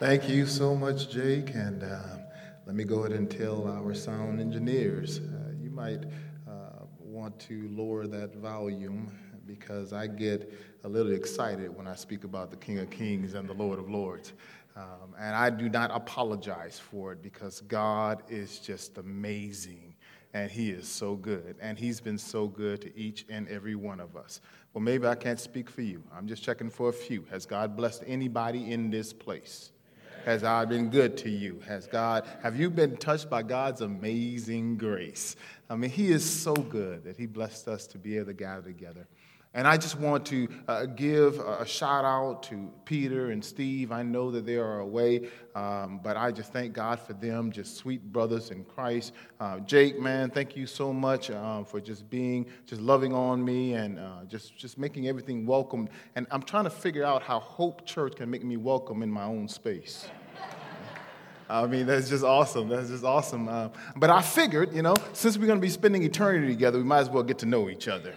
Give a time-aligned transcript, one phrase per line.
[0.00, 1.54] Thank you so much, Jake.
[1.54, 2.00] And uh,
[2.66, 6.02] let me go ahead and tell our sound engineers uh, you might
[6.48, 10.52] uh, want to lower that volume because I get
[10.82, 13.88] a little excited when I speak about the King of Kings and the Lord of
[13.88, 14.32] Lords.
[14.74, 19.94] Um, and I do not apologize for it because God is just amazing
[20.32, 21.54] and He is so good.
[21.60, 24.40] And He's been so good to each and every one of us.
[24.72, 26.02] Well, maybe I can't speak for you.
[26.12, 27.24] I'm just checking for a few.
[27.30, 29.70] Has God blessed anybody in this place?
[30.24, 31.60] Has God been good to you?
[31.66, 35.36] Has God, have you been touched by God's amazing grace?
[35.68, 38.62] I mean, He is so good that He blessed us to be able to gather
[38.62, 39.06] together.
[39.56, 43.92] And I just want to uh, give a shout out to Peter and Steve.
[43.92, 47.76] I know that they are away, um, but I just thank God for them, just
[47.76, 49.12] sweet brothers in Christ.
[49.38, 53.74] Uh, Jake, man, thank you so much uh, for just being, just loving on me
[53.74, 55.88] and uh, just, just making everything welcome.
[56.16, 59.24] And I'm trying to figure out how Hope Church can make me welcome in my
[59.24, 60.08] own space.
[61.48, 62.68] I mean, that's just awesome.
[62.68, 63.48] That's just awesome.
[63.48, 66.84] Uh, but I figured, you know, since we're going to be spending eternity together, we
[66.84, 68.14] might as well get to know each other.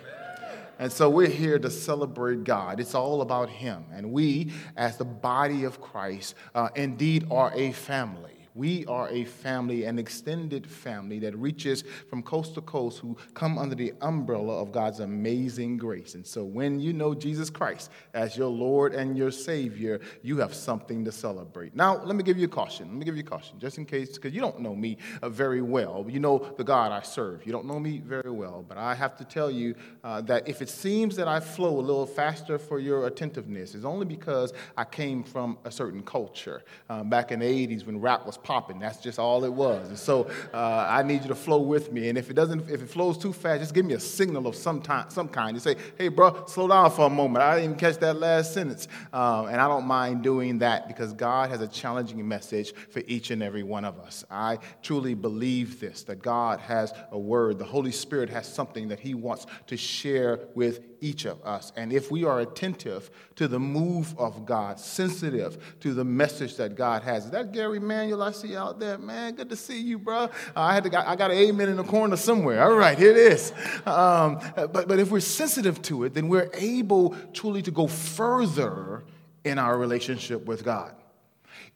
[0.80, 2.80] And so we're here to celebrate God.
[2.80, 3.86] It's all about Him.
[3.94, 8.37] And we, as the body of Christ, uh, indeed are a family.
[8.58, 13.59] We are a family, an extended family that reaches from coast to coast who come
[13.59, 16.16] under the umbrella of God's amazing grace.
[16.16, 20.55] And so when you know Jesus Christ as your Lord and your Savior, you have
[20.55, 21.75] something to celebrate.
[21.75, 22.88] Now, let me give you a caution.
[22.88, 25.30] Let me give you a caution, just in case, because you don't know me uh,
[25.30, 26.08] very well.
[26.09, 27.45] You know the God I serve.
[27.45, 30.63] You don't know me very well, but I have to tell you uh, that if
[30.63, 34.83] it seems that I flow a little faster for your attentiveness, it's only because I
[34.83, 36.63] came from a certain culture.
[36.89, 38.80] Uh, back in the 80s when rap was popping.
[38.80, 39.90] That's just all it was.
[39.90, 42.08] And so uh, I need you to flow with me.
[42.08, 44.56] And if it doesn't, if it flows too fast, just give me a signal of
[44.56, 45.53] some, time, some kind.
[45.53, 47.44] You say, hey, bro, slow down for a moment.
[47.44, 48.88] I didn't even catch that last sentence.
[49.12, 53.31] Um, and I don't mind doing that because God has a challenging message for each
[53.31, 54.23] and every one of us.
[54.31, 57.59] I truly believe this, that God has a word.
[57.59, 61.72] The Holy Spirit has something that he wants to share with each of us.
[61.75, 66.75] And if we are attentive to the move of God, sensitive to the message that
[66.75, 68.97] God has, is that Gary Manuel I see out there?
[68.97, 70.24] Man, good to see you, bro.
[70.24, 72.63] Uh, I had to, I got an amen in the corner somewhere.
[72.63, 73.52] All right, here it is.
[73.85, 79.03] Um, but, but if we're sensitive to it, then we're able truly to go further
[79.44, 80.94] in our relationship with God.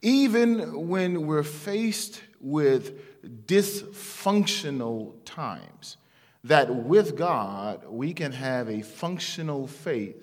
[0.02, 5.98] Even when we're faced with dysfunctional times,
[6.44, 10.18] that with God, we can have a functional faith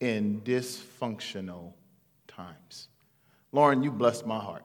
[0.00, 1.72] in dysfunctional
[2.26, 2.88] times.
[3.52, 4.64] Lauren, you blessed my heart.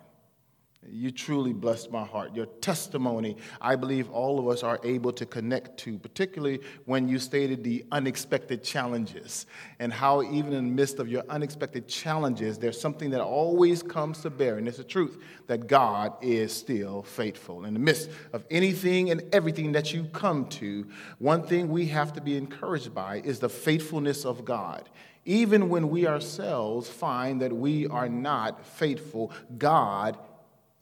[0.90, 2.34] You truly blessed my heart.
[2.34, 7.20] Your testimony, I believe all of us are able to connect to, particularly when you
[7.20, 9.46] stated the unexpected challenges
[9.80, 14.22] and how, even in the midst of your unexpected challenges, there's something that always comes
[14.22, 14.58] to bear.
[14.58, 17.66] And it's the truth that God is still faithful.
[17.66, 20.88] In the midst of anything and everything that you come to,
[21.20, 24.90] one thing we have to be encouraged by is the faithfulness of God
[25.28, 30.18] even when we ourselves find that we are not faithful, God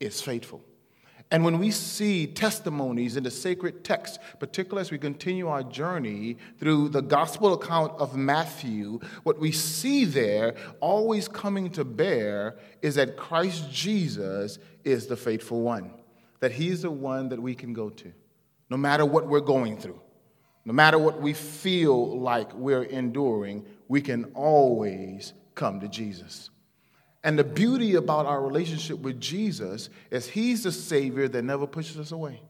[0.00, 0.62] is faithful.
[1.30, 6.36] And when we see testimonies in the sacred text, particularly as we continue our journey
[6.60, 12.94] through the gospel account of Matthew, what we see there always coming to bear is
[12.94, 15.90] that Christ Jesus is the faithful one,
[16.38, 18.12] that he's the one that we can go to,
[18.70, 20.00] no matter what we're going through,
[20.64, 26.50] no matter what we feel like we're enduring, we can always come to Jesus.
[27.26, 31.98] And the beauty about our relationship with Jesus is He's the Savior that never pushes
[31.98, 32.40] us away.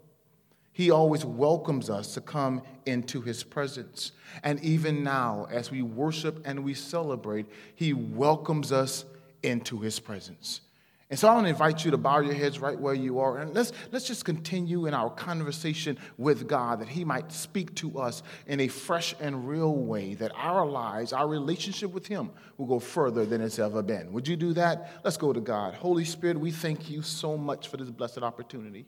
[0.70, 4.12] He always welcomes us to come into His presence.
[4.42, 9.06] And even now, as we worship and we celebrate, He welcomes us
[9.42, 10.60] into His presence.
[11.08, 13.38] And so I want to invite you to bow your heads right where you are.
[13.38, 18.00] And let's, let's just continue in our conversation with God that He might speak to
[18.00, 22.66] us in a fresh and real way, that our lives, our relationship with Him will
[22.66, 24.12] go further than it's ever been.
[24.12, 25.00] Would you do that?
[25.04, 25.74] Let's go to God.
[25.74, 28.86] Holy Spirit, we thank you so much for this blessed opportunity.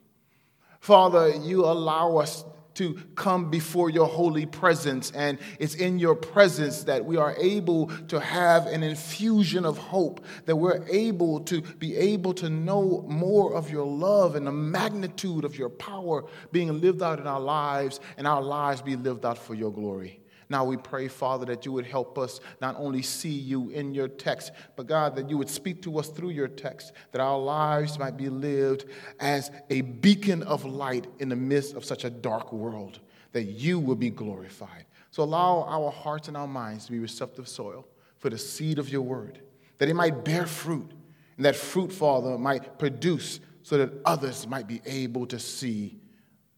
[0.81, 2.43] Father, you allow us
[2.79, 5.11] to come before your holy presence.
[5.11, 10.25] And it's in your presence that we are able to have an infusion of hope,
[10.45, 15.43] that we're able to be able to know more of your love and the magnitude
[15.43, 16.23] of your power
[16.53, 20.21] being lived out in our lives, and our lives be lived out for your glory.
[20.49, 24.07] Now we pray, Father, that you would help us not only see you in your
[24.07, 27.99] text, but God, that you would speak to us through your text, that our lives
[27.99, 28.85] might be lived
[29.19, 32.99] as a beacon of light in the midst of such a dark world,
[33.31, 34.85] that you will be glorified.
[35.11, 37.87] So allow our hearts and our minds to be receptive soil
[38.17, 39.41] for the seed of your word,
[39.77, 40.91] that it might bear fruit
[41.39, 45.97] And that fruit, Father, might produce so that others might be able to see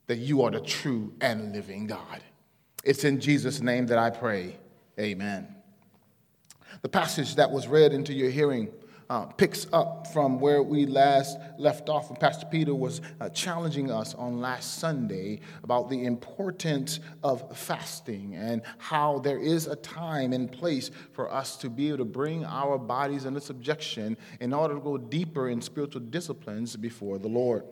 [0.07, 2.23] that you are the true and living God.
[2.83, 4.57] It's in Jesus' name that I pray.
[4.99, 5.55] Amen.
[6.81, 8.69] The passage that was read into your hearing
[9.11, 12.09] uh, picks up from where we last left off.
[12.09, 18.35] And Pastor Peter was uh, challenging us on last Sunday about the importance of fasting
[18.35, 22.45] and how there is a time and place for us to be able to bring
[22.45, 27.65] our bodies under subjection in order to go deeper in spiritual disciplines before the Lord.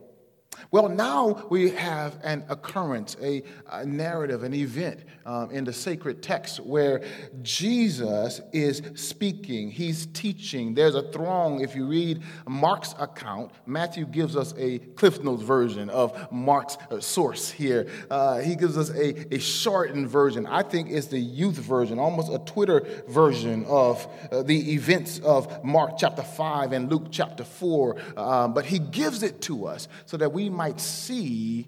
[0.72, 6.22] Well, now we have an occurrence, a, a narrative, an event um, in the sacred
[6.22, 7.04] text where
[7.42, 10.74] Jesus is speaking, he's teaching.
[10.74, 11.62] There's a throng.
[11.62, 17.00] If you read Mark's account, Matthew gives us a Cliff Notes version of Mark's uh,
[17.00, 17.88] source here.
[18.10, 20.46] Uh, he gives us a, a shortened version.
[20.46, 25.64] I think it's the youth version, almost a Twitter version of uh, the events of
[25.64, 27.96] Mark chapter 5 and Luke chapter 4.
[28.18, 31.68] Uh, but he gives it to us so that we might see,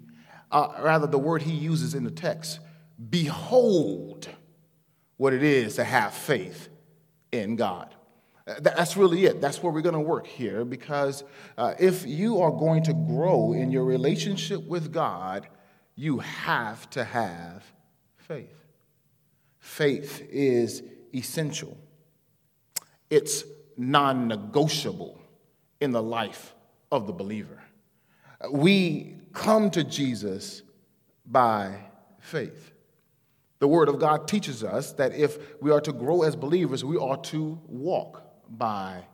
[0.50, 2.60] uh, rather, the word he uses in the text,
[3.10, 4.28] behold
[5.16, 6.68] what it is to have faith
[7.30, 7.94] in God.
[8.46, 9.40] Uh, that's really it.
[9.40, 11.22] That's where we're going to work here because
[11.56, 15.46] uh, if you are going to grow in your relationship with God,
[15.94, 17.64] you have to have
[18.16, 18.56] faith.
[19.58, 20.82] Faith is
[21.14, 21.78] essential,
[23.10, 23.44] it's
[23.76, 25.20] non negotiable
[25.80, 26.54] in the life
[26.90, 27.62] of the believer.
[28.50, 30.62] We come to Jesus
[31.26, 31.76] by
[32.20, 32.72] faith.
[33.58, 36.98] The Word of God teaches us that if we are to grow as believers, we
[36.98, 39.04] are to walk by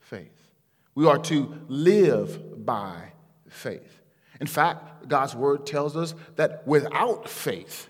[0.00, 0.50] faith.
[0.94, 3.12] We are to live by
[3.48, 4.00] faith.
[4.40, 7.88] In fact, God's Word tells us that without faith,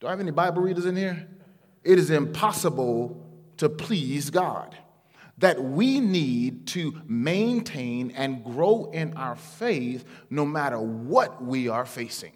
[0.00, 1.28] do I have any Bible readers in here?
[1.84, 3.24] It is impossible
[3.58, 4.76] to please God
[5.38, 11.86] that we need to maintain and grow in our faith no matter what we are
[11.86, 12.32] facing.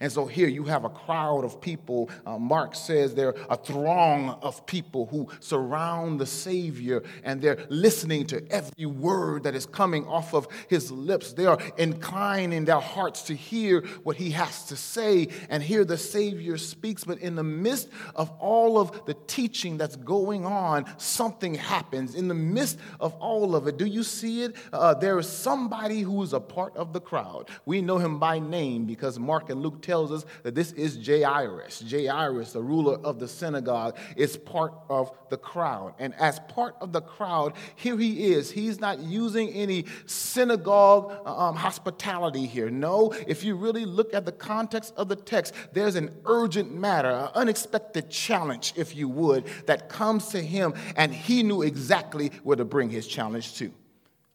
[0.00, 2.08] And so here you have a crowd of people.
[2.24, 8.26] Uh, Mark says they're a throng of people who surround the Savior and they're listening
[8.28, 11.34] to every word that is coming off of his lips.
[11.34, 15.84] They are inclined in their hearts to hear what he has to say and hear
[15.84, 17.04] the Savior speaks.
[17.04, 22.14] But in the midst of all of the teaching that's going on, something happens.
[22.14, 24.56] In the midst of all of it, do you see it?
[24.72, 27.50] Uh, there is somebody who is a part of the crowd.
[27.66, 31.82] We know him by name because Mark and Luke tells us that this is Jairus.
[31.90, 35.94] Jairus, the ruler of the synagogue, is part of the crowd.
[35.98, 38.52] And as part of the crowd, here he is.
[38.52, 42.70] He's not using any synagogue um, hospitality here.
[42.70, 47.10] No, if you really look at the context of the text, there's an urgent matter,
[47.10, 52.56] an unexpected challenge, if you would, that comes to him, and he knew exactly where
[52.56, 53.72] to bring his challenge to.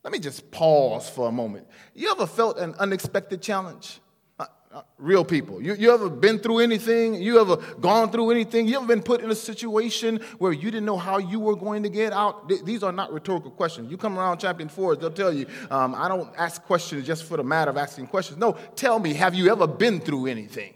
[0.03, 1.65] Let me just pause for a moment.
[1.93, 4.01] You ever felt an unexpected challenge?
[4.75, 5.61] Uh, real people.
[5.61, 7.13] You, you ever been through anything?
[7.13, 8.67] You ever gone through anything?
[8.67, 11.81] You ever been put in a situation where you didn't know how you were going
[11.83, 12.49] to get out?
[12.49, 13.89] Th- these are not rhetorical questions.
[13.89, 17.37] You come around Champion Forest, they'll tell you, um, I don't ask questions just for
[17.37, 18.37] the matter of asking questions.
[18.37, 20.73] No, tell me, have you ever been through anything?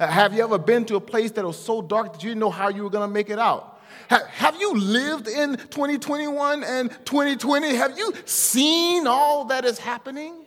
[0.00, 2.40] Uh, have you ever been to a place that was so dark that you didn't
[2.40, 3.80] know how you were going to make it out?
[4.08, 7.76] Have you lived in 2021 and 2020?
[7.76, 10.44] Have you seen all that is happening?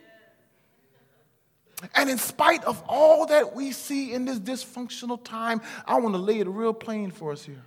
[1.94, 6.22] And in spite of all that we see in this dysfunctional time, I want to
[6.22, 7.66] lay it real plain for us here.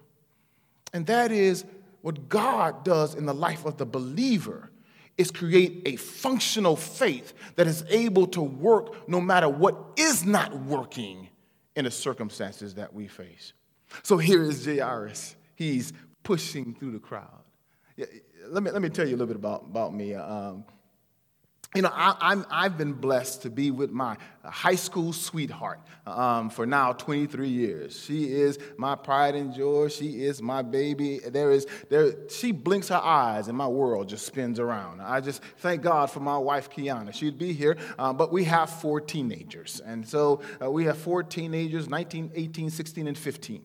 [0.92, 1.64] And that is
[2.00, 4.70] what God does in the life of the believer
[5.18, 10.56] is create a functional faith that is able to work no matter what is not
[10.60, 11.28] working
[11.74, 13.52] in the circumstances that we face.
[14.02, 15.34] So here is Jairus.
[15.56, 17.42] He's pushing through the crowd.
[18.46, 20.14] Let me, let me tell you a little bit about, about me.
[20.14, 20.64] Um,
[21.74, 26.64] you know, I, have been blessed to be with my high school sweetheart um, for
[26.64, 28.02] now 23 years.
[28.02, 29.88] She is my pride and joy.
[29.88, 31.18] She is my baby.
[31.18, 35.02] There is, there, she blinks her eyes and my world just spins around.
[35.02, 37.12] I just thank God for my wife, Kiana.
[37.12, 39.82] She'd be here, um, but we have four teenagers.
[39.84, 43.62] And so uh, we have four teenagers 19, 18, 16, and 15.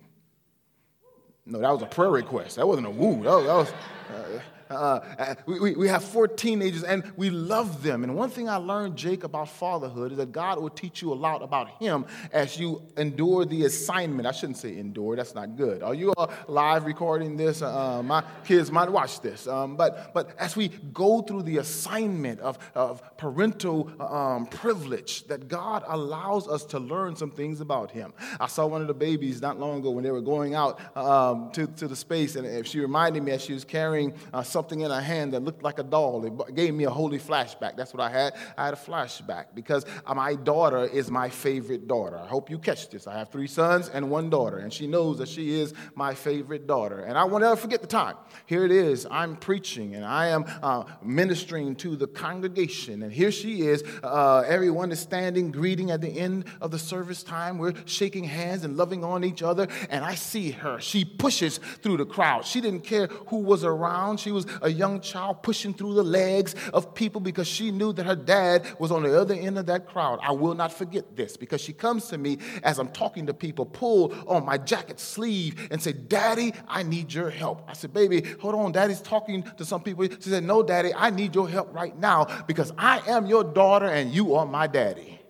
[1.46, 2.58] No, that was a prayer request.
[2.58, 3.24] That wasn't a woo.
[3.24, 3.72] That was, that was
[4.10, 4.40] uh,
[4.74, 8.04] uh, uh, we, we have four teenagers and we love them.
[8.04, 11.16] And one thing I learned, Jake, about fatherhood is that God will teach you a
[11.16, 14.28] lot about Him as you endure the assignment.
[14.28, 15.84] I shouldn't say endure, that's not good.
[15.84, 17.62] Are you all live recording this?
[17.62, 19.48] Uh, my kids might watch this.
[19.48, 25.48] Um, but, but as we go through the assignment of, of parental um, privilege, that
[25.48, 28.14] God allows us to learn some things about Him.
[28.40, 31.52] I saw one of the babies not long ago when they were going out um,
[31.52, 34.80] to, to the space, and she reminded me as she was carrying uh, something something
[34.80, 36.24] in her hand that looked like a doll.
[36.26, 37.76] It gave me a holy flashback.
[37.76, 38.34] That's what I had.
[38.58, 42.18] I had a flashback because my daughter is my favorite daughter.
[42.18, 43.06] I hope you catch this.
[43.06, 46.66] I have three sons and one daughter, and she knows that she is my favorite
[46.66, 47.02] daughter.
[47.02, 48.16] And I won't ever forget the time.
[48.46, 49.06] Here it is.
[49.12, 53.84] I'm preaching and I am uh, ministering to the congregation, and here she is.
[54.02, 57.58] Uh, everyone is standing, greeting at the end of the service time.
[57.58, 60.80] We're shaking hands and loving on each other, and I see her.
[60.80, 62.46] She pushes through the crowd.
[62.46, 64.22] She didn't care who was around.
[64.22, 68.06] She was a young child pushing through the legs of people because she knew that
[68.06, 70.20] her dad was on the other end of that crowd.
[70.22, 73.66] I will not forget this because she comes to me as I'm talking to people,
[73.66, 77.64] pull on my jacket sleeve, and say, Daddy, I need your help.
[77.68, 78.72] I said, Baby, hold on.
[78.72, 80.06] Daddy's talking to some people.
[80.06, 83.88] She said, No, Daddy, I need your help right now because I am your daughter
[83.88, 85.23] and you are my daddy.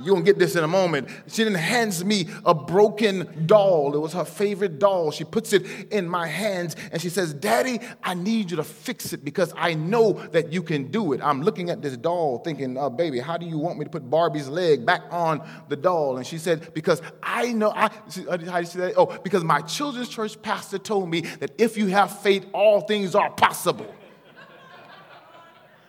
[0.00, 1.08] You're gonna get this in a moment.
[1.28, 3.94] She then hands me a broken doll.
[3.94, 5.10] It was her favorite doll.
[5.10, 9.12] She puts it in my hands and she says, Daddy, I need you to fix
[9.12, 11.20] it because I know that you can do it.
[11.22, 14.08] I'm looking at this doll thinking, oh, baby, how do you want me to put
[14.08, 16.16] Barbie's leg back on the doll?
[16.16, 17.90] And she said, Because I know, I, uh,
[18.28, 18.94] how do you say that?
[18.96, 23.14] Oh, because my children's church pastor told me that if you have faith, all things
[23.14, 23.92] are possible.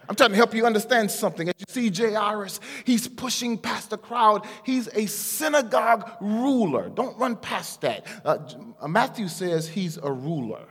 [0.08, 1.50] I'm trying to help you understand something.
[1.50, 4.46] As you see Jairus, he's pushing past the crowd.
[4.64, 6.90] He's a synagogue ruler.
[6.90, 8.06] Don't run past that.
[8.24, 10.66] Uh, Matthew says he's a ruler.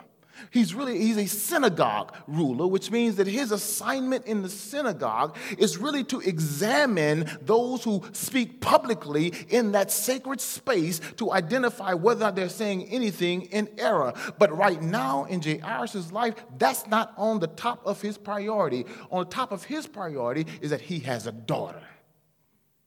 [0.51, 5.79] He's really he's a synagogue ruler, which means that his assignment in the synagogue is
[5.79, 12.49] really to examine those who speak publicly in that sacred space to identify whether they're
[12.49, 14.13] saying anything in error.
[14.39, 18.87] But right now in Jairus' life, that's not on the top of his priority.
[19.11, 21.83] On the top of his priority is that he has a daughter.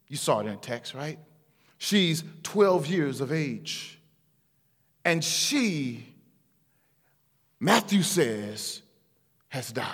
[0.08, 1.20] You saw it in the text, right?
[1.78, 4.00] She's 12 years of age.
[5.06, 6.06] And she
[7.60, 8.82] Matthew says,
[9.50, 9.94] has died.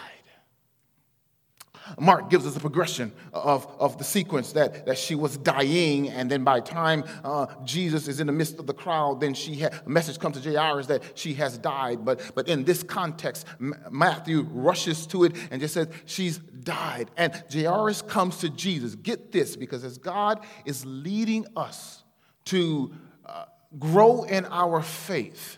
[1.99, 6.29] Mark gives us a progression of, of the sequence that, that she was dying, and
[6.29, 9.59] then by the time uh, Jesus is in the midst of the crowd, then she
[9.59, 12.05] ha- a message comes to Jairus that she has died.
[12.05, 17.11] But, but in this context, M- Matthew rushes to it and just says, She's died.
[17.17, 18.95] And Jairus comes to Jesus.
[18.95, 22.03] Get this, because as God is leading us
[22.45, 22.93] to
[23.25, 23.45] uh,
[23.77, 25.57] grow in our faith,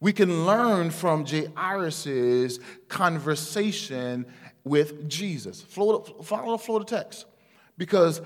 [0.00, 4.26] we can learn from Jairus' conversation
[4.64, 5.62] with Jesus.
[5.62, 7.26] Follow, follow, follow the text.
[7.78, 8.20] Because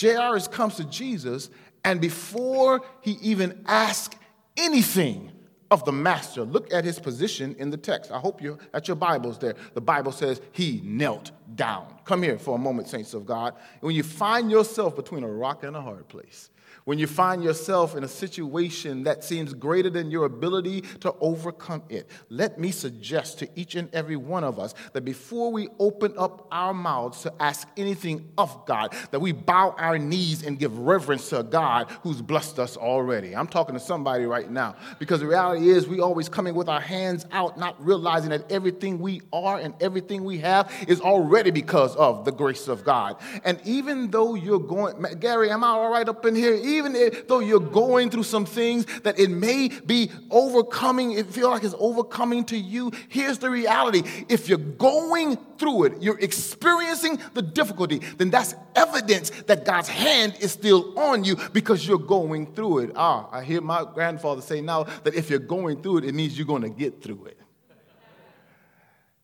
[0.00, 1.50] Jairus comes to Jesus,
[1.84, 4.16] and before he even asks
[4.56, 5.32] anything
[5.70, 8.10] of the master, look at his position in the text.
[8.10, 9.54] I hope you at your Bibles there.
[9.74, 11.86] The Bible says he knelt down.
[12.04, 13.54] Come here for a moment, saints of God.
[13.80, 16.50] When you find yourself between a rock and a hard place,
[16.84, 21.82] when you find yourself in a situation that seems greater than your ability to overcome
[21.88, 26.14] it, let me suggest to each and every one of us that before we open
[26.16, 30.76] up our mouths to ask anything of God, that we bow our knees and give
[30.78, 33.34] reverence to God who's blessed us already.
[33.36, 36.80] I'm talking to somebody right now because the reality is we always coming with our
[36.80, 41.94] hands out, not realizing that everything we are and everything we have is already because
[41.96, 43.16] of the grace of God.
[43.44, 46.54] And even though you're going, Gary, am I all right up in here?
[46.60, 46.96] Even
[47.28, 51.74] though you're going through some things that it may be overcoming, it feel like it's
[51.78, 54.02] overcoming to you, here's the reality.
[54.28, 60.36] If you're going through it, you're experiencing the difficulty, then that's evidence that God's hand
[60.40, 62.92] is still on you because you're going through it.
[62.96, 66.38] Ah, I hear my grandfather say now that if you're going through it, it means
[66.38, 67.38] you're going to get through it.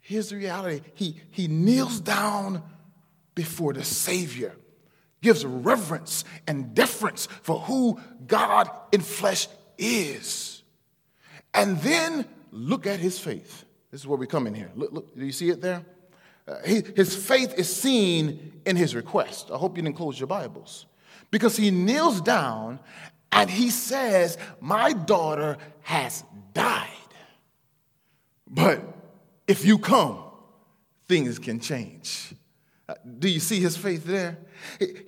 [0.01, 0.83] Here's the reality.
[0.95, 2.63] He, he kneels down
[3.35, 4.55] before the Savior
[5.27, 10.63] gives reverence and deference for who God in flesh is.
[11.53, 13.65] And then look at his faith.
[13.91, 14.71] This is where we come in here.
[14.77, 15.85] Look, look do you see it there?
[16.47, 19.51] Uh, he, his faith is seen in his request.
[19.53, 20.87] I hope you didn't close your Bibles.
[21.33, 22.79] Because he kneels down
[23.33, 26.23] and he says, My daughter has
[26.55, 26.87] died.
[28.47, 28.81] But
[29.49, 30.19] if you come,
[31.09, 32.36] things can change.
[32.89, 34.39] Uh, do you see his faith there?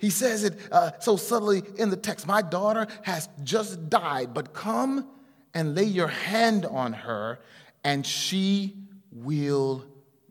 [0.01, 4.53] He says it uh, so subtly in the text My daughter has just died, but
[4.53, 5.07] come
[5.53, 7.39] and lay your hand on her,
[7.83, 8.75] and she
[9.11, 9.85] will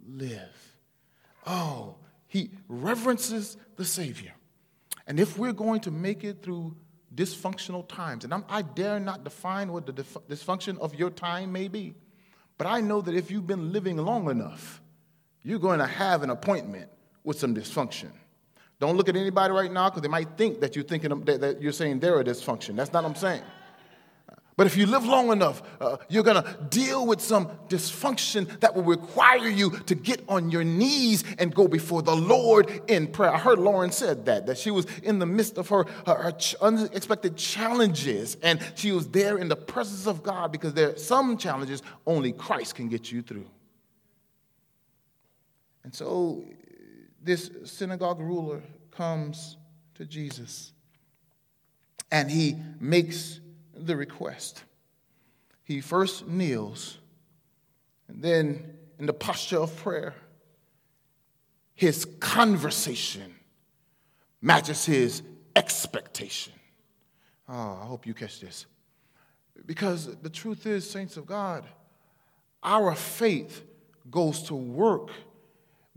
[0.06, 0.76] live.
[1.46, 4.32] Oh, he reverences the Savior.
[5.06, 6.76] And if we're going to make it through
[7.14, 11.68] dysfunctional times, and I'm, i dare not define what the dysfunction of your time may
[11.68, 11.94] be,
[12.58, 14.82] but I know that if you've been living long enough,
[15.42, 16.90] you're going to have an appointment
[17.28, 18.08] with some dysfunction.
[18.80, 21.60] Don't look at anybody right now because they might think that you're thinking that, that
[21.60, 22.74] you're saying they're a dysfunction.
[22.74, 23.42] That's not what I'm saying.
[24.56, 28.74] But if you live long enough, uh, you're going to deal with some dysfunction that
[28.74, 33.32] will require you to get on your knees and go before the Lord in prayer.
[33.32, 36.32] I heard Lauren said that, that she was in the midst of her, her, her
[36.60, 41.36] unexpected challenges, and she was there in the presence of God because there are some
[41.36, 43.46] challenges only Christ can get you through.
[45.84, 46.44] And so
[47.22, 49.56] this synagogue ruler comes
[49.94, 50.72] to Jesus
[52.10, 53.40] and he makes
[53.74, 54.64] the request.
[55.64, 56.98] He first kneels,
[58.08, 60.14] and then, in the posture of prayer,
[61.74, 63.34] his conversation
[64.40, 65.22] matches his
[65.54, 66.54] expectation.
[67.48, 68.66] Oh, I hope you catch this.
[69.66, 71.66] Because the truth is, saints of God,
[72.62, 73.62] our faith
[74.10, 75.10] goes to work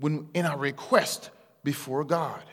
[0.01, 1.29] when in our request
[1.63, 2.43] before God.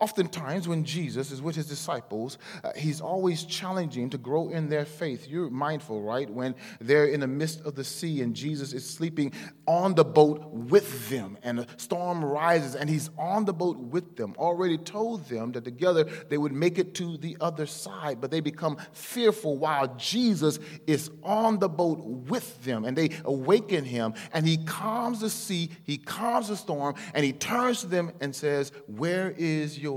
[0.00, 4.84] Oftentimes, when Jesus is with his disciples, uh, he's always challenging to grow in their
[4.84, 5.28] faith.
[5.28, 6.28] You're mindful, right?
[6.28, 9.32] When they're in the midst of the sea and Jesus is sleeping
[9.66, 14.16] on the boat with them, and a storm rises and he's on the boat with
[14.16, 14.34] them.
[14.36, 18.40] Already told them that together they would make it to the other side, but they
[18.40, 24.46] become fearful while Jesus is on the boat with them, and they awaken him, and
[24.46, 28.72] he calms the sea, he calms the storm, and he turns to them and says,
[28.86, 29.93] Where is your,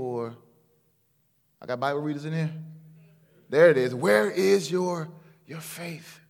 [1.60, 2.52] I got Bible readers in here?
[3.48, 3.94] There it is.
[3.94, 5.08] Where is your,
[5.46, 6.20] your faith?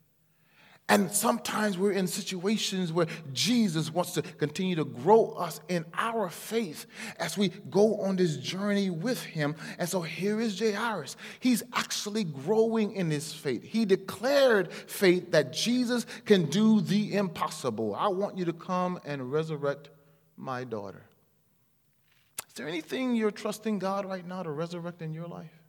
[0.91, 6.31] And sometimes we're in situations where Jesus wants to continue to grow us in our
[6.31, 6.87] faith
[7.19, 9.55] as we go on this journey with him.
[9.79, 11.17] And so here is Jairus.
[11.41, 13.63] He's actually growing in his faith.
[13.63, 17.95] He declared faith that Jesus can do the impossible.
[17.95, 19.91] I want you to come and resurrect
[20.39, 21.08] my daughter
[22.59, 25.62] there anything you're trusting God right now to resurrect in your life?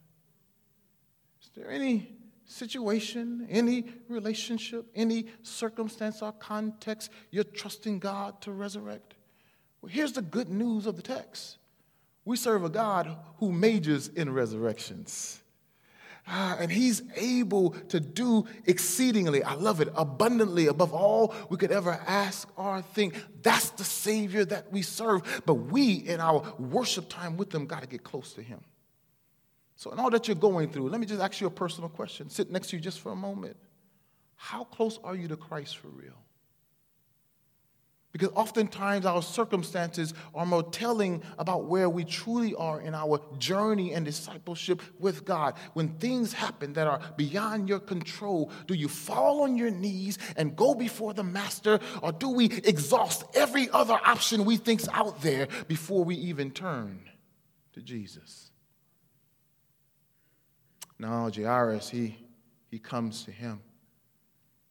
[1.42, 2.12] Is there any
[2.44, 9.14] situation, any relationship, any circumstance or context you're trusting God to resurrect?
[9.80, 11.58] Well, here's the good news of the text
[12.24, 15.40] we serve a God who majors in resurrections.
[16.32, 21.72] Ah, and he's able to do exceedingly, I love it, abundantly above all we could
[21.72, 23.20] ever ask or think.
[23.42, 25.42] That's the Savior that we serve.
[25.44, 28.60] But we, in our worship time with him, got to get close to him.
[29.74, 32.30] So, in all that you're going through, let me just ask you a personal question.
[32.30, 33.56] Sit next to you just for a moment.
[34.36, 36.22] How close are you to Christ for real?
[38.12, 43.94] Because oftentimes our circumstances are more telling about where we truly are in our journey
[43.94, 45.54] and discipleship with God.
[45.74, 50.56] When things happen that are beyond your control, do you fall on your knees and
[50.56, 55.46] go before the Master, or do we exhaust every other option we think's out there
[55.68, 57.08] before we even turn
[57.74, 58.50] to Jesus?
[60.98, 62.18] No, Jairus, he,
[62.70, 63.60] he comes to him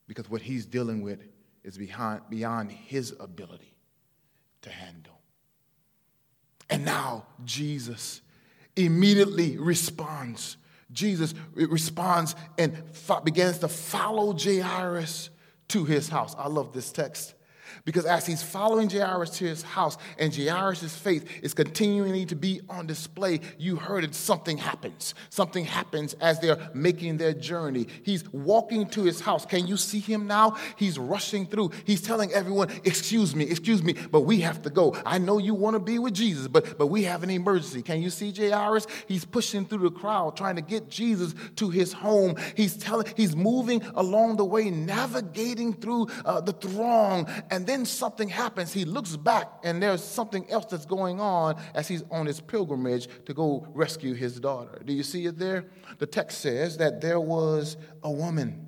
[0.07, 1.21] because what he's dealing with
[1.63, 3.75] is behind, beyond his ability
[4.61, 5.19] to handle.
[6.69, 8.21] And now Jesus
[8.75, 10.57] immediately responds.
[10.91, 12.83] Jesus responds and
[13.23, 15.29] begins to follow Jairus
[15.69, 16.35] to his house.
[16.37, 17.35] I love this text.
[17.85, 22.61] Because as he's following Jairus to his house and Jairus' faith is continuing to be
[22.69, 25.13] on display, you heard it, something happens.
[25.29, 27.87] Something happens as they're making their journey.
[28.03, 29.45] He's walking to his house.
[29.45, 30.57] Can you see him now?
[30.75, 31.71] He's rushing through.
[31.85, 34.95] He's telling everyone, Excuse me, excuse me, but we have to go.
[35.05, 37.81] I know you want to be with Jesus, but, but we have an emergency.
[37.81, 38.87] Can you see Jairus?
[39.07, 42.35] He's pushing through the crowd, trying to get Jesus to his home.
[42.55, 48.29] He's telling, he's moving along the way, navigating through uh, the throng, and then something
[48.29, 48.73] happens.
[48.73, 53.07] He looks back, and there's something else that's going on as he's on his pilgrimage
[53.25, 54.81] to go rescue his daughter.
[54.85, 55.65] Do you see it there?
[55.97, 58.67] The text says that there was a woman.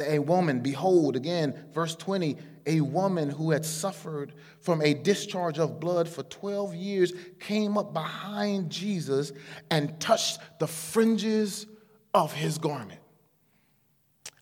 [0.00, 5.78] A woman, behold, again, verse 20, a woman who had suffered from a discharge of
[5.78, 9.32] blood for 12 years came up behind Jesus
[9.70, 11.66] and touched the fringes
[12.12, 13.00] of his garment.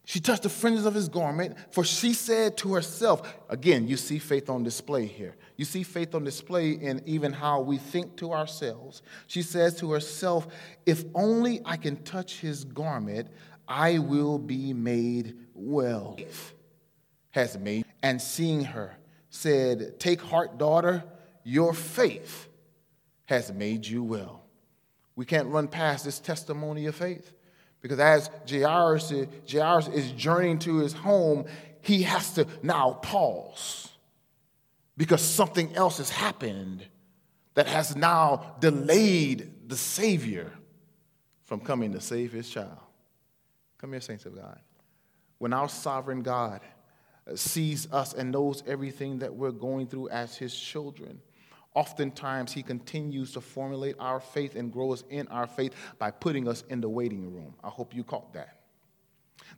[0.09, 4.21] She touched the fringes of his garment, for she said to herself, again, you see
[4.21, 5.35] faith on display here.
[5.57, 9.03] You see faith on display in even how we think to ourselves.
[9.27, 10.47] She says to herself,
[10.87, 13.31] If only I can touch his garment,
[13.67, 16.17] I will be made well.
[17.33, 18.97] Has made, and seeing her,
[19.31, 21.03] said, Take heart, daughter,
[21.43, 22.47] your faith
[23.25, 24.45] has made you well.
[25.17, 27.33] We can't run past this testimony of faith.
[27.83, 29.13] Because as Jairus,
[29.51, 31.45] Jairus is journeying to his home,
[31.81, 33.91] he has to now pause
[34.97, 36.85] because something else has happened
[37.55, 40.51] that has now delayed the Savior
[41.45, 42.79] from coming to save his child.
[43.79, 44.59] Come here, saints of God.
[45.39, 46.61] When our sovereign God
[47.35, 51.21] sees us and knows everything that we're going through as his children,
[51.77, 56.49] oftentimes he continues to formulate our faith and grow us in our faith by putting
[56.49, 57.55] us in the waiting room.
[57.63, 58.61] I hope you caught that.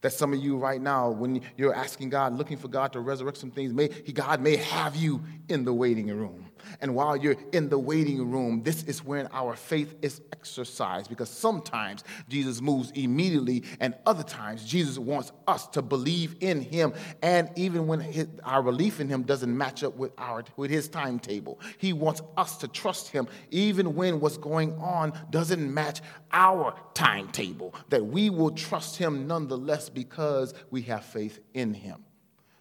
[0.00, 3.38] That some of you right now, when you're asking God, looking for God to resurrect
[3.38, 6.47] some things, may, God may have you in the waiting room.
[6.80, 11.28] And while you're in the waiting room, this is when our faith is exercised because
[11.28, 16.92] sometimes Jesus moves immediately, and other times Jesus wants us to believe in him.
[17.22, 20.88] And even when his, our belief in him doesn't match up with, our, with his
[20.88, 26.00] timetable, he wants us to trust him even when what's going on doesn't match
[26.32, 32.04] our timetable, that we will trust him nonetheless because we have faith in him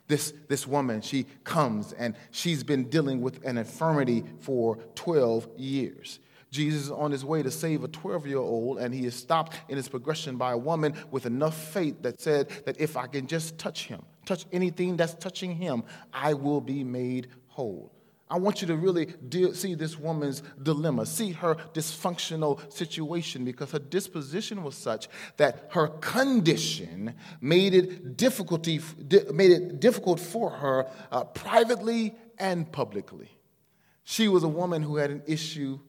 [0.07, 6.19] this, this woman, she comes and she's been dealing with an infirmity for 12 years.
[6.49, 9.57] Jesus is on his way to save a 12 year old, and he is stopped
[9.67, 13.27] in his progression by a woman with enough faith that said that if I can
[13.27, 17.91] just touch him, touch anything that's touching him, I will be made whole.
[18.29, 23.71] I want you to really deal, see this woman's dilemma, see her dysfunctional situation because
[23.71, 28.81] her disposition was such that her condition made it, difficulty,
[29.33, 33.29] made it difficult for her uh, privately and publicly.
[34.03, 35.79] She was a woman who had an issue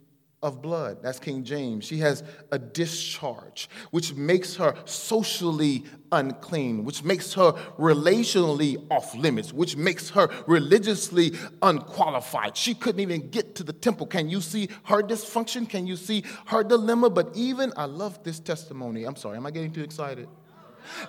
[0.43, 1.03] of blood.
[1.03, 1.85] That's King James.
[1.85, 2.23] She has
[2.53, 10.11] a discharge, which makes her socially unclean, which makes her relationally off limits, which makes
[10.11, 12.57] her religiously unqualified.
[12.57, 14.07] She couldn't even get to the temple.
[14.07, 15.69] Can you see her dysfunction?
[15.69, 17.11] Can you see her dilemma?
[17.11, 19.05] But even, I love this testimony.
[19.05, 20.29] I'm sorry, am I getting too excited?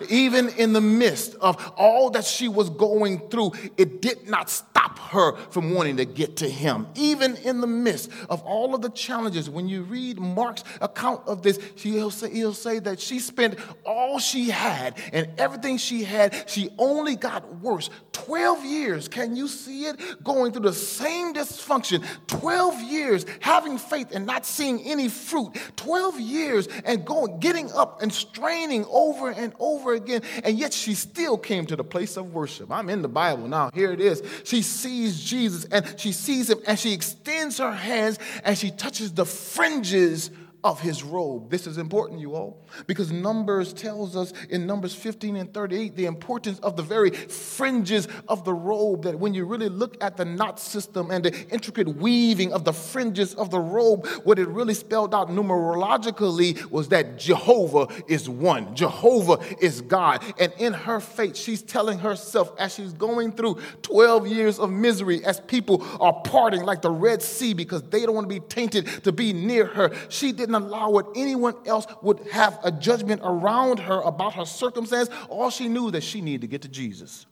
[0.10, 5.00] Even in the midst of all that she was going through, it did not stop
[5.00, 6.88] her from wanting to get to him.
[6.96, 11.42] Even in the midst of all of the challenges, when you read Mark's account of
[11.42, 16.50] this, he'll say, he'll say that she spent all she had and everything she had,
[16.50, 17.90] she only got worse.
[18.26, 20.24] 12 years, can you see it?
[20.24, 22.04] Going through the same dysfunction.
[22.28, 25.56] 12 years having faith and not seeing any fruit.
[25.76, 30.94] 12 years and going, getting up and straining over and over again, and yet she
[30.94, 32.72] still came to the place of worship.
[32.72, 33.72] I'm in the Bible now.
[33.74, 34.22] Here it is.
[34.44, 39.14] She sees Jesus and she sees him and she extends her hands and she touches
[39.14, 40.32] the fringes
[40.64, 41.50] of his robe.
[41.50, 46.06] This is important, you all, because Numbers tells us in Numbers 15 and 38 the
[46.06, 49.04] importance of the very fringes of the robe.
[49.04, 52.74] That when you really look at the knot system and the intricate weaving of the
[52.74, 58.76] fringes of the robe, what it really spelled out numerologically was that Jehovah is one,
[58.76, 60.24] Jehovah is God.
[60.40, 65.24] And in her faith, she's telling herself as she's going through 12 years of misery,
[65.24, 68.88] as people are parting like the Red Sea because they don't want to be tainted
[69.06, 73.22] to be near her, she did didn't allow what anyone else would have a judgment
[73.24, 75.10] around her about her circumstance.
[75.30, 77.26] All she knew that she needed to get to Jesus.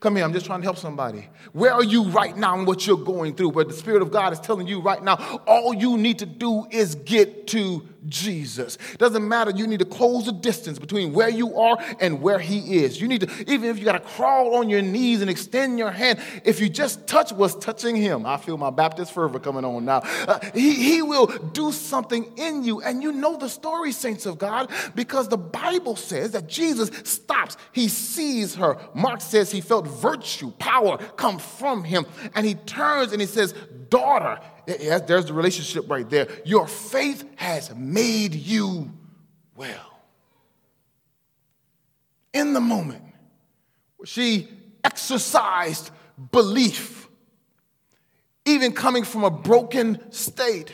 [0.00, 1.28] Come here, I'm just trying to help somebody.
[1.52, 3.50] Where are you right now in what you're going through?
[3.50, 5.14] Where the Spirit of God is telling you right now,
[5.46, 8.78] all you need to do is get to Jesus.
[8.98, 12.82] Doesn't matter, you need to close the distance between where you are and where He
[12.82, 13.00] is.
[13.00, 15.90] You need to, even if you got to crawl on your knees and extend your
[15.90, 19.84] hand, if you just touch what's touching Him, I feel my Baptist fervor coming on
[19.84, 19.98] now.
[20.26, 22.80] Uh, he, he will do something in you.
[22.82, 27.56] And you know the story, saints of God, because the Bible says that Jesus stops,
[27.72, 28.78] He sees her.
[28.94, 32.06] Mark says he felt virtue, power come from him.
[32.34, 33.54] And he turns and he says,
[33.92, 36.26] Daughter, there's the relationship right there.
[36.46, 38.90] Your faith has made you
[39.54, 40.00] well.
[42.32, 43.02] In the moment,
[44.06, 44.48] she
[44.82, 45.90] exercised
[46.30, 47.06] belief,
[48.46, 50.72] even coming from a broken state,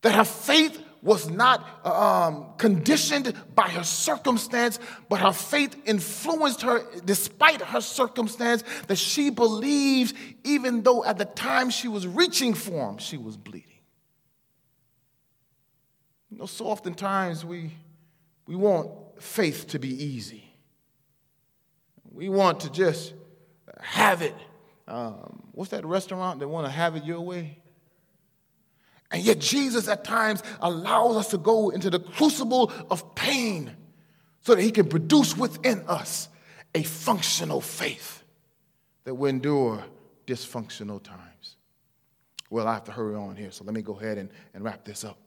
[0.00, 6.84] that her faith was not um, conditioned by her circumstance, but her faith influenced her
[7.04, 12.90] despite her circumstance, that she believed, even though at the time she was reaching for
[12.90, 13.70] him, she was bleeding.
[16.30, 17.72] You know, so oftentimes we,
[18.46, 18.90] we want
[19.22, 20.44] faith to be easy.
[22.12, 23.14] We want to just
[23.80, 24.34] have it.
[24.86, 27.59] Um, what's that restaurant that want to have it your way?
[29.10, 33.76] And yet, Jesus at times allows us to go into the crucible of pain
[34.42, 36.28] so that he can produce within us
[36.74, 38.22] a functional faith
[39.04, 39.84] that will endure
[40.26, 41.56] dysfunctional times.
[42.50, 44.84] Well, I have to hurry on here, so let me go ahead and, and wrap
[44.84, 45.18] this up.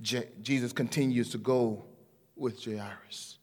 [0.00, 1.84] Je- Jesus continues to go
[2.36, 3.38] with Jairus.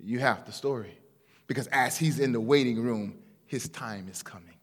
[0.00, 0.98] You have the story.
[1.46, 4.54] Because as he's in the waiting room, his time is coming.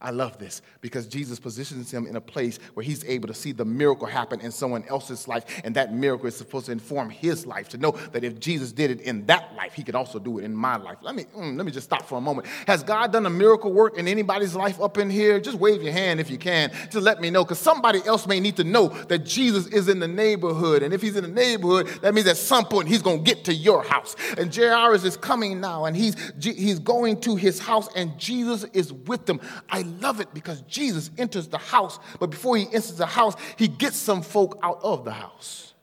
[0.00, 3.52] I love this because Jesus positions him in a place where he's able to see
[3.52, 7.46] the miracle happen in someone else's life, and that miracle is supposed to inform his
[7.46, 10.38] life to know that if Jesus did it in that life, he could also do
[10.38, 10.98] it in my life.
[11.02, 12.46] Let me mm, let me just stop for a moment.
[12.66, 15.40] Has God done a miracle work in anybody's life up in here?
[15.40, 18.40] Just wave your hand if you can to let me know, because somebody else may
[18.40, 21.86] need to know that Jesus is in the neighborhood, and if he's in the neighborhood,
[22.02, 24.14] that means at some point he's going to get to your house.
[24.36, 28.92] And Jairus is coming now, and he's he's going to his house, and Jesus is
[28.92, 29.40] with them.
[29.70, 33.68] I love it because Jesus enters the house, but before he enters the house, he
[33.68, 35.74] gets some folk out of the house.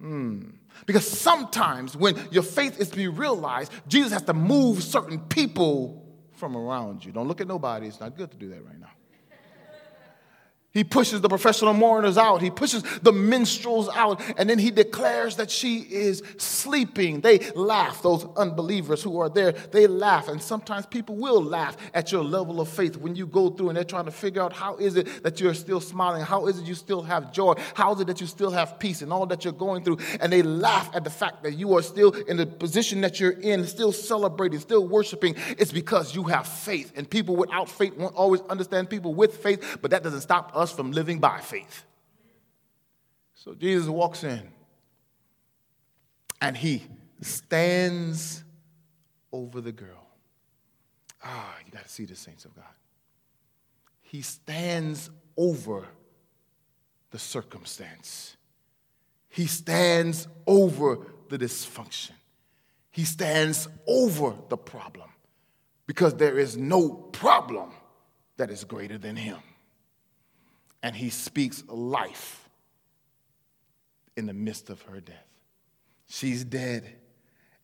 [0.00, 0.50] Hmm.
[0.86, 6.04] Because sometimes when your faith is to be realized, Jesus has to move certain people
[6.32, 7.12] from around you.
[7.12, 8.90] Don't look at nobody, it's not good to do that right now.
[10.74, 12.42] He pushes the professional mourners out.
[12.42, 14.20] He pushes the minstrels out.
[14.36, 17.20] And then he declares that she is sleeping.
[17.20, 20.26] They laugh, those unbelievers who are there, they laugh.
[20.26, 23.76] And sometimes people will laugh at your level of faith when you go through and
[23.76, 26.22] they're trying to figure out how is it that you're still smiling?
[26.22, 27.54] How is it you still have joy?
[27.74, 29.98] How is it that you still have peace and all that you're going through?
[30.20, 33.30] And they laugh at the fact that you are still in the position that you're
[33.30, 35.36] in, still celebrating, still worshiping.
[35.56, 36.92] It's because you have faith.
[36.96, 40.63] And people without faith won't always understand people with faith, but that doesn't stop us
[40.64, 41.84] us from living by faith.
[43.34, 44.50] So Jesus walks in
[46.40, 46.82] and he
[47.20, 48.42] stands
[49.32, 50.06] over the girl.
[51.22, 52.64] Ah, you got to see the saints of God.
[54.00, 55.86] He stands over
[57.10, 58.36] the circumstance.
[59.28, 62.12] He stands over the dysfunction.
[62.90, 65.10] He stands over the problem
[65.86, 67.72] because there is no problem
[68.38, 69.38] that is greater than him
[70.84, 72.46] and he speaks life
[74.18, 75.26] in the midst of her death.
[76.06, 76.84] She's dead,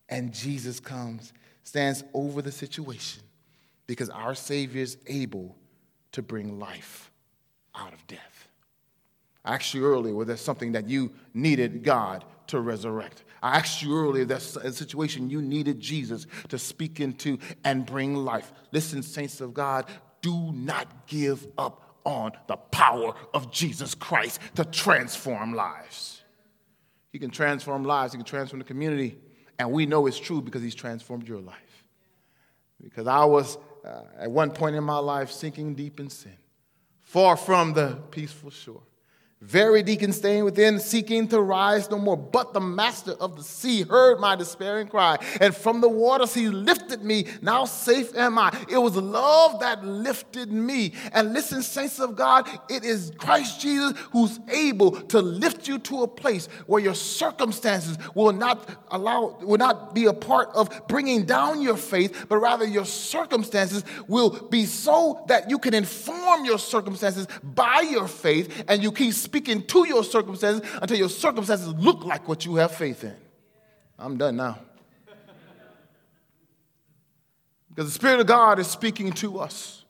[0.09, 1.31] and Jesus comes,
[1.63, 3.21] stands over the situation
[3.85, 5.55] because our Savior is able
[6.13, 7.11] to bring life
[7.75, 8.49] out of death.
[9.45, 13.23] I asked you earlier, was there something that you needed God to resurrect?
[13.43, 18.15] I asked you earlier, that's a situation you needed Jesus to speak into and bring
[18.15, 18.51] life.
[18.71, 19.85] Listen, saints of God,
[20.23, 26.21] do not give up on the power of Jesus Christ to transform lives.
[27.11, 29.17] He can transform lives, He can transform the community.
[29.59, 31.85] And we know it's true because He's transformed your life.
[32.81, 36.37] Because I was uh, at one point in my life sinking deep in sin,
[37.01, 38.83] far from the peaceful shore.
[39.41, 42.15] Very deacon staying within, seeking to rise no more.
[42.15, 46.47] But the master of the sea heard my despairing cry, and from the waters he
[46.47, 47.25] lifted me.
[47.41, 48.55] Now safe am I.
[48.69, 50.93] It was love that lifted me.
[51.11, 56.03] And listen, saints of God, it is Christ Jesus who's able to lift you to
[56.03, 61.25] a place where your circumstances will not allow, will not be a part of bringing
[61.25, 66.57] down your faith, but rather your circumstances will be so that you can inform your
[66.57, 72.03] circumstances by your faith, and you keep speaking to your circumstances until your circumstances look
[72.05, 73.15] like what you have faith in.
[73.99, 74.59] I'm done now.
[77.69, 79.85] Because the Spirit of God is speaking to us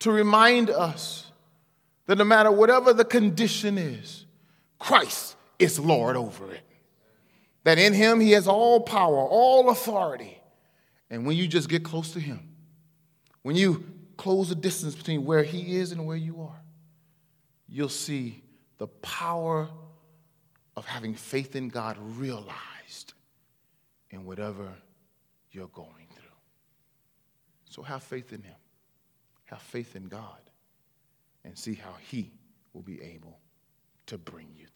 [0.00, 1.30] to remind us
[2.06, 4.26] that no matter whatever the condition is,
[4.78, 6.62] Christ is Lord over it.
[7.64, 10.38] That in Him He has all power, all authority.
[11.10, 12.40] And when you just get close to Him,
[13.42, 13.84] when you
[14.18, 16.60] close the distance between where He is and where you are,
[17.66, 18.42] you'll see
[18.76, 19.70] the power
[20.76, 23.14] of having faith in God realized
[24.10, 24.68] in whatever
[25.50, 26.24] you're going through.
[27.70, 28.54] So have faith in Him,
[29.46, 30.38] have faith in God,
[31.44, 32.32] and see how He
[32.72, 33.40] will be able
[34.06, 34.67] to bring you.